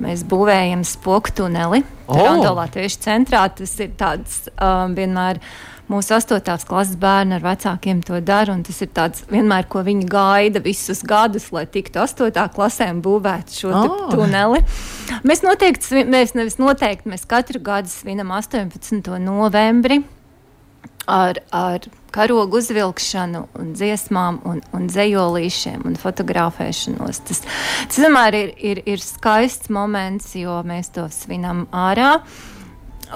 [0.00, 2.16] Mēs būvējam spoku tuneli oh.
[2.16, 3.44] Toronto Latviešu centrā.
[3.52, 5.42] Tas ir tāds um, vienmēr.
[5.42, 8.54] Uh, mūsu astotās klases bērni ar vecākiem to dara.
[8.66, 13.58] Tas ir tāds vienmēr, ko viņi gaida visus gadus, lai tiktu astotā klasē un būvētu
[13.62, 14.00] šo oh.
[14.12, 14.62] tuneli.
[15.26, 19.12] Mēs noteikti, mēs nevis noteikti, mēs katru gadu svinam 18.
[19.22, 20.02] novembri
[21.06, 27.22] ar, ar karogu uzvilkšanu, un dziesmām, un, un dzējolīšiem un fotografēšanos.
[27.28, 27.42] Tas,
[27.88, 32.18] tas vienmēr ir, ir, ir skaists moments, jo mēs to svinam ārā.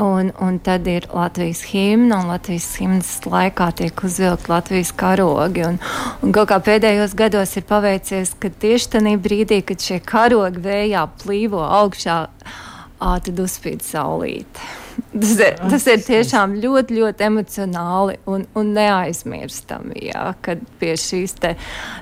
[0.01, 5.65] Un, un tad ir Latvijas himna, un Latvijas himnas laikā tiek uzvilkt Latvijas karogi.
[5.65, 5.79] Un,
[6.21, 11.07] un kaut kā pēdējos gados ir paveicies, ka tieši tajā brīdī, kad šie karogi vējā
[11.23, 12.19] plīvo augšā,
[13.01, 14.69] tad uzspīd saulīte.
[15.13, 21.37] Tas ir, tas ir tiešām ļoti, ļoti emocionāli un, un neaizmirstami, jā, kad pie šīs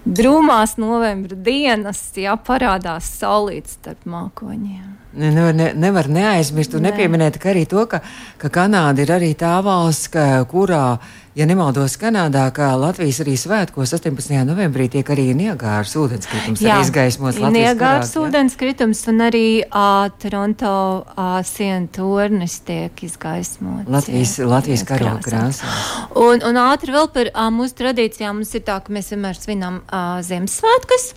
[0.07, 5.04] drūmās novembra dienas jā, parādās saulītes starp mākoņiem.
[5.14, 6.90] Nevar, ne, nevar neaizmirst un ne.
[6.90, 8.00] nepieminēt arī to, ka,
[8.40, 10.96] ka Kanāda ir arī tā valsts, ka, kurā,
[11.38, 14.35] ja nemaldos, Kanādā, kā Latvijas arī svētkos 18.
[14.48, 20.74] novembrī tiek arī Niagāras ūdenskritums arī izgaismots Latvijas Niagāras ūdenskritums un arī uh, Toronto
[21.05, 23.87] uh, sienu tornis tiek izgaismots.
[23.90, 25.87] Latvijas, jā, Latvijas karoga krāsās.
[26.18, 29.79] Un, un ātri vēl par uh, mūsu tradīcijām mums ir tā, ka mēs vienmēr svinam
[29.87, 31.09] uh, Ziemassvētkus.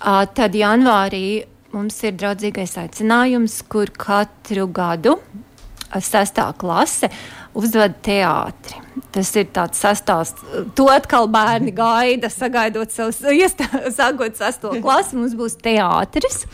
[0.00, 1.24] Uh, tad janvārī
[1.74, 5.18] mums ir draudzīgais aicinājums, kur katru gadu
[5.98, 7.10] sestā klase
[7.58, 8.78] uzved teātri.
[9.10, 10.34] Tas ir tāds sastāvs,
[10.78, 13.22] to atkal bērni gaida, sagaidot savus,
[13.98, 16.44] sākot sesto klasi, mums būs teātris.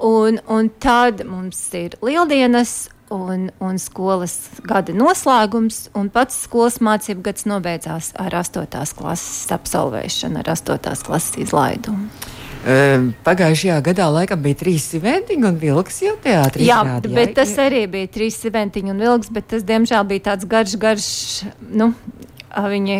[0.00, 7.24] Un, un tad mums ir lieldienas un, un skolas gada noslēgums, un pats skolas mācību
[7.26, 8.64] gads nobeidzās ar 8.
[8.96, 10.78] klases absolvēšanu, ar 8.
[11.04, 12.08] klases izlaidumu.
[12.60, 16.66] Pagājušajā gadā laikam bija trīs cimentiņi un vilks jau teātrī.
[16.68, 17.36] Jā, izrādi, bet jā?
[17.40, 21.08] tas arī bija trīs cimentiņi un vilks, bet tas diemžēl bija tāds garš, garš,
[21.72, 21.92] nu,
[22.74, 22.98] viņi,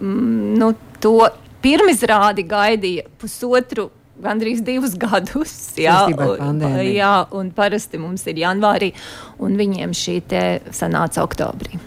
[0.00, 1.16] mm, nu, to
[1.64, 3.88] pirmizrādi gaidīja pusotru
[4.22, 5.54] gandrīz divus gadus.
[5.80, 8.92] Jā, un, jā, un parasti mums ir janvārī,
[9.42, 11.80] un viņiem šī te sanāca oktobrī.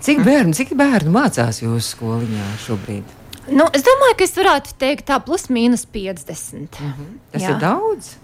[0.00, 3.19] Cik bērnu, cik bērnu mācās jūsu skoliņā šobrīd?
[3.50, 6.78] Nu, es domāju, ka es varētu teikt, tā plus mīnus 50.
[6.80, 7.14] Mm -hmm.
[7.32, 7.50] Tas jā.
[7.50, 8.16] ir daudz.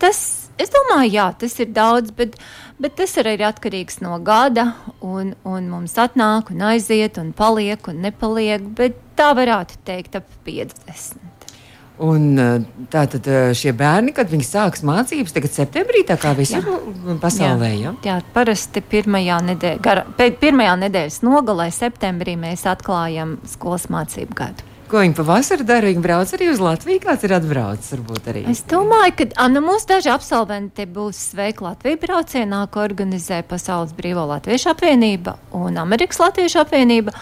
[0.00, 2.36] Tas, es domāju, jā, tas ir daudz, bet,
[2.78, 4.74] bet tas arī ir atkarīgs no gada.
[5.00, 8.62] Un, un mums atnāk, un aiziet, un paliek, un nepaliek.
[8.62, 11.30] Bet tā varētu teikt, ap 50.
[12.00, 12.38] Un
[12.88, 17.18] tā tad šie bērni, kad viņi sāks mācības, tagad septembrī, tā kā visur jā.
[17.20, 17.74] pasaulē.
[17.76, 24.69] Jā, jā parasti pirmajā, nedēļ, gara, pirmajā nedēļas nogalē, septembrī, mēs atklājam skolas mācību gadu.
[24.90, 25.86] Ko viņi pavasarī dara?
[25.86, 27.00] Viņi brauc arī uz Latviju.
[27.04, 27.92] Kāds ir atbraucis?
[28.32, 28.42] Arī.
[28.50, 34.26] Es domāju, ka nu, mūsu daži absolventi būs sveiki Latviju braucienā, ko organizē Pasaules Brīvā
[34.32, 37.14] Latviešu apvienība un Amerikas Latviešu apvienība.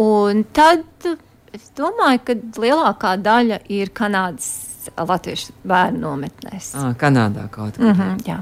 [0.00, 1.10] Un tad
[1.52, 4.48] es domāju, ka lielākā daļa ir Kanādas
[4.96, 6.72] latviešu bērnu nometnēs.
[6.78, 7.82] À, Kanādā kaut kā.
[7.82, 8.38] Mm -hmm, jā.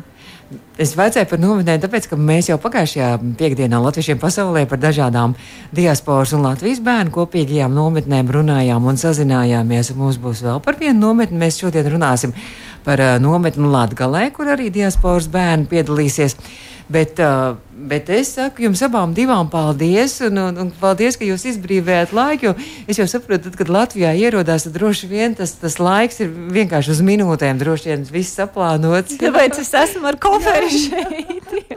[0.80, 5.36] Es vajadzēju par nometnēm, tāpēc, ka mēs jau pagājušajā piekdienā Latvijiem pasaulē par dažādām
[5.74, 9.92] diasporas un Latvijas bērnu kopīgajām nometnēm runājām un sazinājāmies.
[9.94, 11.38] Un mums būs vēl par vienu nometni.
[11.38, 12.34] Mēs šodien runāsim
[12.84, 16.36] par uh, nometni Latgalē, kur arī diasporas bērni piedalīsies.
[16.84, 21.46] Bet, uh, bet es saku jums abām divām paldies, un, un, un paldies, ka jūs
[21.54, 22.52] izbrīvējāt laiku.
[22.84, 26.92] Es jau saprotu, tad, kad Latvijā ierodās, tad droši vien tas, tas laiks ir vienkārši
[26.92, 29.16] uz minūtēm, droši vien viss saplānots.
[29.22, 31.56] Tāpēc es esmu ar koferi šeit.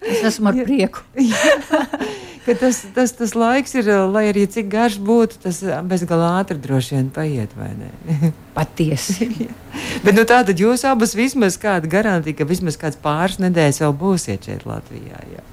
[0.00, 1.04] Es esmu ar prieku.
[2.46, 6.96] ka tas, tas, tas laiks ir, lai arī cik garš būtu, tas bezgalā ātri droši
[6.96, 7.90] vien paiet, vai ne?
[8.56, 9.28] Patiesi.
[10.04, 13.96] Bet nu, tā tad jūs abas vismaz kāda garantija, ka vismaz kāds pāris nedēļas vēl
[14.02, 15.22] būsiet šeit Latvijā.
[15.32, 15.46] Jā.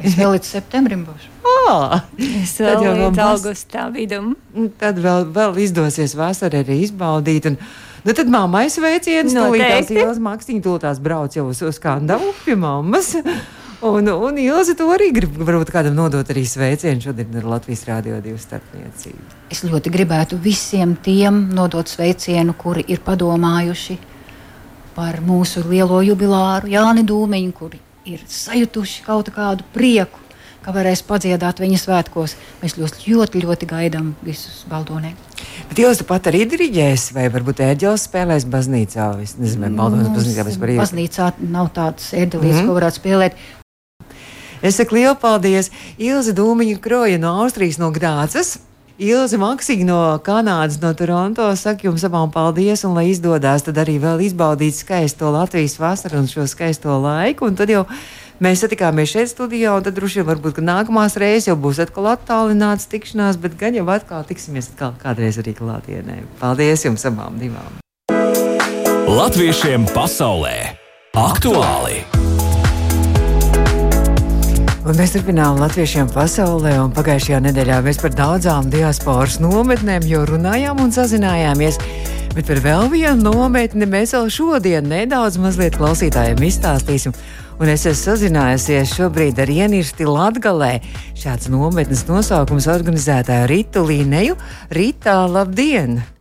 [0.00, 1.28] Es vēl līdz septembrim būšu.
[1.50, 4.32] Oh, es vēl jau līdz augustā vidum.
[4.80, 7.50] Tad vēl, vēl izdosies vasarā arī izbaudīt.
[7.50, 7.58] Un,
[8.04, 12.16] Nu, tad mammai sveiciens, no tās ielas maksiņu, tūlīt tās brauc jau uz, uz kādu
[12.30, 13.14] upju mammas.
[13.80, 18.18] Un, un Ilzi to arī grib varbūt kādam nodot arī sveicienu šodien ar Latvijas Rādio
[18.20, 19.38] 2 starpniecību.
[19.48, 23.96] Es ļoti gribētu visiem tiem nodot sveicienu, kuri ir padomājuši
[24.92, 30.20] par mūsu lielo jubilāru Jāni Dūmiņu, kuri ir sajutuši kaut kādu prieku,
[30.64, 32.36] ka varēs padziedāt viņa svētkos.
[32.62, 35.14] Mēs ļoti, ļoti, ļoti gaidām visus Baldonē.
[35.70, 39.10] Bet jūs pat arī diriģēs, vai varbūt ērģelis spēlēs baznīcā?
[39.24, 40.82] Es nezinu, vai Baldonas baznīcā vispār ir.
[40.82, 42.68] Baznīcā nav tādas ērģelītes, mm -hmm.
[42.68, 43.38] ko varētu spēlēt.
[44.60, 48.58] Es saku lielu paldies Ilzi Dūmiņa Kroja no Austrijas, no Grācas.
[49.00, 51.46] Ilzi Maksīgi no Kanādas, no Toronto.
[51.56, 56.28] Saku jums abām paldies, un lai izdodas, tad arī vēl izbaudīt skaisto Latvijas vasaru un
[56.28, 57.48] šo skaisto laiku.
[57.48, 57.86] Un tad jau
[58.44, 62.88] mēs satikāmies šeit studijā, un tad droši vien varbūt nākamās reizes jau būs atkal attālināts
[62.90, 66.22] tikšanās, bet gan jau atkal tiksimies atkal kādreiz arī klātienē.
[66.40, 67.80] Paldies jums abām divām!
[69.10, 70.56] Latviešiem pasaulē
[71.18, 72.04] aktuāli!
[74.80, 80.80] Un mēs turpinām latviešiem pasaulē, un pagājušajā nedēļā mēs par daudzām diasporas nometnēm jau runājām
[80.80, 81.76] un sazinājāmies.
[82.32, 85.36] Bet par vēl vienu nometni mēs vēl šodien nedaudz
[85.76, 87.12] klausītājiem izstāstīsim.
[87.60, 90.78] Un es esmu sazinājusies šobrīd ar Ienirsti Latgalē.
[91.12, 94.38] Šāds nometnes nosaukums organizētāju Ritu Līneju.
[94.72, 96.00] Rītā, labdien!
[96.00, 96.19] Labdien,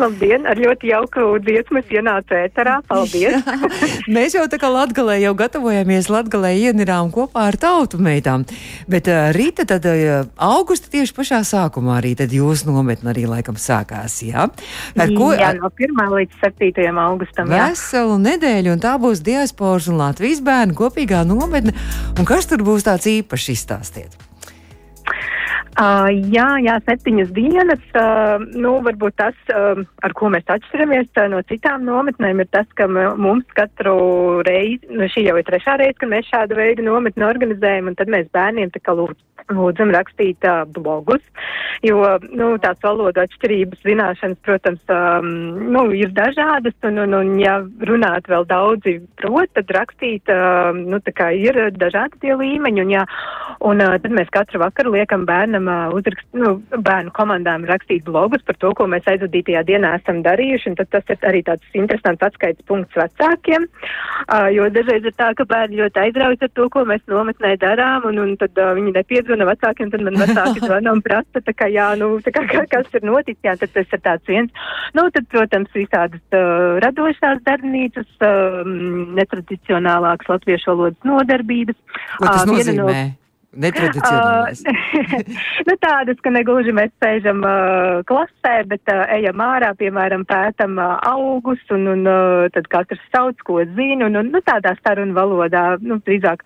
[0.00, 0.46] labdien!
[0.48, 2.78] Ar ļoti jauku dziesmu ienāca ēterā.
[2.88, 3.44] Paldies!
[4.14, 8.46] Mēs jau tā kā latgalē jau gatavojamies latgalē ienirām kopā ar tautu meitām.
[8.90, 13.60] Bet uh, rīta tad uh, augusta tieši pašā sākumā arī tad jūs nometni arī laikam
[13.60, 14.48] sākās, jā?
[14.96, 15.32] Ar ko?
[15.36, 16.04] Jā, no 1.
[16.18, 16.90] līdz 7.
[17.04, 17.52] augustam.
[17.52, 21.76] Veselu nedēļu, un tā būs diasporas un Latvijas bērnu kopīgā nometne.
[22.18, 24.24] Un kas tur būs tāds īpašs izstāstiet?
[25.74, 27.82] Uh, jā, jā, septiņas dienas.
[27.98, 32.68] Uh, nu, varbūt tas, uh, ar ko mēs atšķiramies uh, no citām nometnēm, ir tas,
[32.78, 33.96] ka mums katru
[34.46, 38.12] reizi, nu, šī jau ir trešā reize, kad mēs šādu veidu nometni organizējam, un tad
[38.14, 39.18] mēs bērniem tā kā lūdz,
[39.50, 41.24] lūdzam rakstīt uh, blogus,
[41.84, 41.98] jo
[42.30, 45.28] nu, tās valodu atšķirības zināšanas, protams, um,
[45.74, 47.58] nu, ir dažādas, un, un, un ja
[47.90, 52.94] runāt vēl daudzi prot, tad rakstīt, uh, nu, tā kā ir dažādi tie līmeņi, un,
[52.94, 53.04] jā,
[53.66, 58.42] un uh, tad mēs katru vakaru liekam bērnam bērnam uzrakst, nu, bērnu komandām rakstīt blogus
[58.46, 62.64] par to, ko mēs aizvadītajā dienā esam darījuši, tad tas ir arī tāds interesants atskaites
[62.66, 63.66] punkts vecākiem,
[64.54, 68.18] jo dažreiz ir tā, ka bērni ļoti aizraujas ar to, ko mēs nometnē darām, un,
[68.18, 72.18] un tad viņi nepiedzvana vecākiem, tad man vecāki zvana un prasa, tā kā, jā, nu,
[72.24, 74.64] tā kā, kas ir noticis, jā, tad tas ir tāds viens.
[74.94, 78.62] Nu, tad, protams, visādas uh, radošās darbnīcas, uh,
[79.18, 81.78] netradicionālākas latviešu valodas nodarbības.
[82.18, 82.80] Ko tas uh, nozīmē?
[82.80, 83.23] No,
[83.56, 84.62] Netradicionālais.
[84.94, 85.20] Uh,
[85.66, 90.94] nu, tādas, ka negluži mēs sēžam uh, klasē, bet uh, ejam ārā, piemēram, pētam uh,
[91.08, 95.64] augus, un, un uh, tad katrs sauc, ko zina, un, un nu, tādā sarunu valodā,
[95.82, 96.44] nu, drīzāk.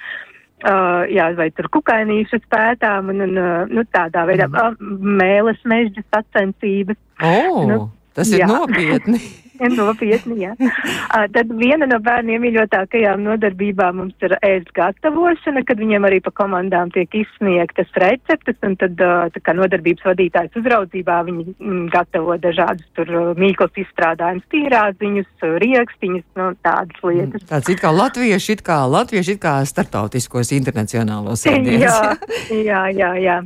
[0.59, 4.59] Uh, jā, vai tur kukainīšas pētām, un, un uh, nu, tādā veidā mm.
[4.59, 6.99] uh, mēles mežģa sacensības.
[7.23, 7.79] Oh, nu,
[8.19, 8.51] tas ir jā.
[8.51, 9.23] nopietni.
[9.59, 10.55] Nopietni, jā.
[11.09, 16.31] Uh, tad viena no bērniem mīļotākajām nodarbībām mums ir ēst gatavošana, kad viņiem arī pa
[16.37, 22.85] komandām tiek izsniegtas receptes, un tad uh, kā nodarbības vadītājs uzraudzībā viņi mm, gatavo dažādus
[22.99, 27.49] tur mīklas izstrādājumus, tīrāziņus, riekstiņus, nu, tādas lietas.
[27.49, 31.89] Tāds it kā latvieši, it kā latvieši, it kā startautiskos internacionālos ēdienus.
[32.53, 33.41] jā, jā, jā, jā.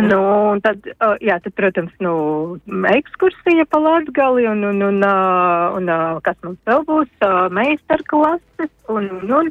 [0.00, 0.18] Nu,
[0.54, 0.86] un tad,
[1.20, 2.12] jā, tad, protams, nu,
[2.88, 7.10] ekskursija pa Latgali un, un, un, un uh, kas mums vēl būs,
[7.52, 9.50] meistarklases un, un, un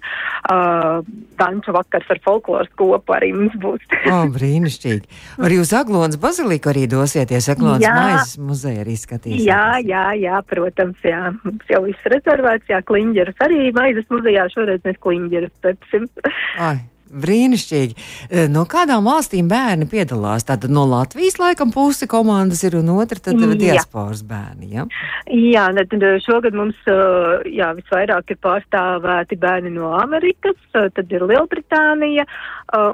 [1.38, 3.86] danču vakars ar folkloras kopu arī mums būs.
[4.10, 5.22] o, brīnišķīgi.
[5.46, 9.46] Arī uz Aglons baziliku arī dosieties, Aglons maizes muzeja arī skatīsies.
[9.46, 11.36] Jā, jā, jā, protams, jā.
[11.46, 16.10] Mums jau viss rezervēts, jā, kliņģeras arī maizes muzejā šoreiz mēs kliņģeras pepsim.
[16.58, 16.80] Ai.
[17.12, 17.96] Brīnišķīgi.
[18.30, 20.46] Eh, no kādām valstīm bērni piedalās?
[20.48, 23.52] Tātad no Latvijas laikam pusi komandas ir un otra tad jā.
[23.60, 24.72] diasporas bērni.
[24.76, 24.88] Ja?
[25.28, 32.26] Jā, tad šogad mums eh, jā, visvairāk ir pārstāvēti bērni no Amerikas, tad ir Lielbritānija,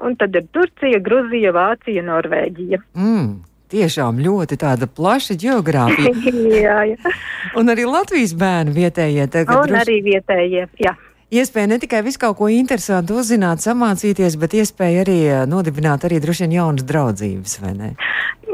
[0.06, 2.82] un tad ir Turcija, Gruzija, Vācija, Norvēģija.
[2.98, 3.36] Mm.
[3.68, 6.14] Tiešām ļoti tāda plaša geogrāfija.
[6.68, 7.16] jā, jā.
[7.60, 9.28] Un arī Latvijas bērni vietējie.
[9.44, 9.82] Un drus...
[9.82, 10.96] arī vietējie, jā
[11.34, 16.22] iespēja ne tikai visu kaut ko interesantu uzzināt, samācīties, bet iespēja arī eh, nodibināt arī
[16.24, 17.94] droši vien jaunas draudzības, vai ne?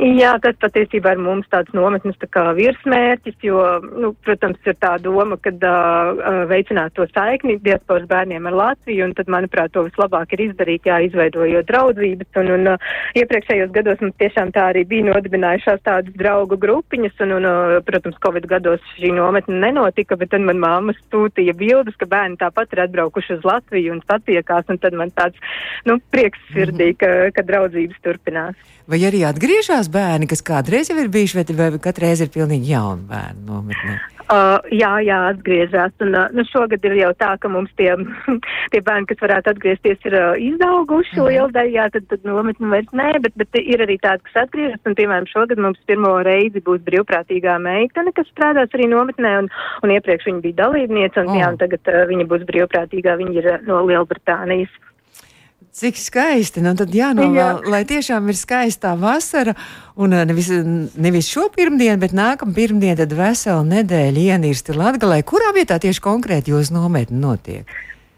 [0.04, 3.60] Jā, tas patiesībā ir mums tāds nometnes tā kā virsmērķis, jo,
[4.04, 9.13] nu, protams, ir tā doma, ka uh, veicināt to saikni diasporas bērniem ar Latviju, un
[9.16, 12.89] tad, manuprāt, to vislabāk ir izdarīt, jā, izveidojot draudzības, un, un uh,
[13.22, 18.20] iepriekšējos gados mums tiešām tā arī bija nodibinājušās tādas draugu grupiņas, un, un uh, protams,
[18.28, 22.84] Covid gados šī nometne nenotika, bet tad man māma sūtīja bildes, ka bērni tāpat ir
[22.89, 25.39] atbraukuši uz Latviju un satiekās, un tad man tāds,
[25.88, 28.60] nu, prieks sirdī, ka, ka draudzības turpinās.
[28.84, 33.08] Vai arī atgriežas bērni, kas kādreiz jau ir bijuši, vai, vai katreiz ir pilnīgi jauni
[33.10, 34.02] bērni nometnē?
[34.34, 35.92] Uh, jā, jā, atgriežas.
[36.02, 37.92] Un, uh, nu, šogad ir jau tā, ka mums tie,
[38.74, 41.26] tie bērni, kas varētu atgriezties, ir uh, izauguši mm.
[41.28, 44.80] liela daļā, tad, tad nometni vairs nē, bet, bet ir arī tādi, kas atgriežas.
[44.88, 49.52] Un, piemēram, šogad mums pirmo reizi būs brīvprātīgā meitene, kas strādās arī nometnē, un,
[49.84, 51.40] un iepriekš viņa bija dalībniece, un, oh.
[51.42, 54.82] jā, un tagad uh, viņa būs brīvprātīgā, viņa ir uh, no Lielbritānijas.
[55.74, 56.62] Cik skaisti.
[56.62, 57.70] Nu, tad jānovēl, Jā.
[57.74, 59.56] lai tiešām ir skaista vasara.
[59.98, 60.52] Un nevis,
[60.94, 65.24] nevis šo pirmdienu, bet nākamā pirmdiena, tad vesela nedēļa ienīrsti Latgalē.
[65.26, 67.74] Kurā vietā tieši konkrēti jūs nometni notiek?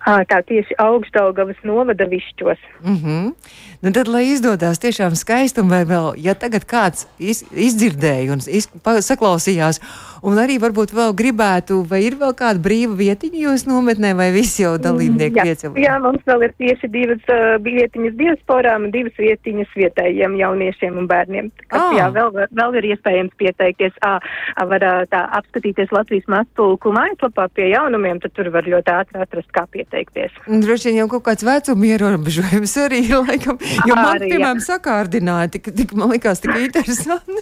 [0.06, 2.60] Tā tieši augstdaugavas novada višķos.
[2.86, 3.34] Mm -hmm.
[3.82, 8.39] nu tad, lai izdodas tiešām skaisti, un vai vēl, ja tagad kāds iz, izdzirdēja un
[8.48, 9.82] iz, pa, saklausījās,
[10.24, 14.63] un arī varbūt vēl gribētu, vai ir vēl kāda brīva vietiņa jūs nometnē, vai visi
[14.63, 15.78] jau dalībnieki piecēlās?
[15.78, 21.08] Jā, jā, mums vēl ir tieši divas uh, vietiņas diasporām divas vietiņas vietējiem jauniešiem un
[21.08, 21.52] bērniem.
[21.68, 21.98] Kas, ah.
[21.98, 23.94] jā, vēl, vēl ir iespējams pieteikties.
[24.02, 24.20] À,
[24.65, 29.65] var tā apskatīties Latvijas mastulku mājaslapā pie jaunumiem, tad tur var ļoti ātri atrast, kā
[29.72, 30.31] pieteikties pieteikties.
[30.63, 34.67] Droši vien jau kaut kāds vecuma ierobežojums arī ir, laikam, jo man, arī, piemēram, jā.
[34.67, 37.39] sakārdināja, tik, tik, man likās tik interesanti.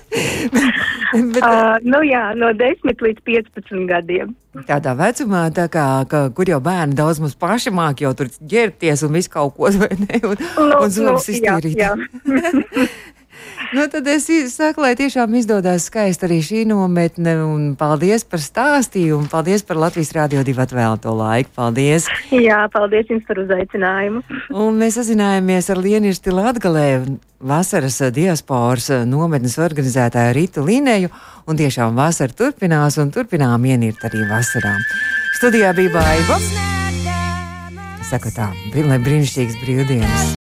[1.33, 4.35] bet, uh, nu jā, no 10 līdz 15 gadiem.
[4.67, 9.07] Tādā vecumā, tā kā, ka, kur jau bērni daudz mums paši māk, jau tur ģērbties
[9.07, 11.79] un visu kaut ko, vai ne, un, nu, un zobus nu, iztīrīt.
[11.79, 12.85] Jā, jā.
[13.73, 17.33] Nu, tad es saku, lai tiešām izdodas skaisti arī šī nometne.
[17.79, 21.49] Paldies par stāstījumu, paldies par Latvijas Rādio 2 atvēlēto laiku.
[21.55, 22.05] Paldies!
[22.29, 24.21] Jā, paldies jums par uzaicinājumu.
[24.53, 26.85] Un mēs sazinājāmies ar Lienirsti Latgalē,
[27.41, 31.09] vasaras diasporas nometnes organizētāju Ritu Līnēju.
[31.49, 34.77] Un tiešām vasara turpinās un turpinām ienirt arī vasarā.
[35.39, 36.39] Studijā bija Baiva.
[38.05, 38.51] Saku tā,
[38.85, 40.33] lai brīnišķīgs brīvdienas!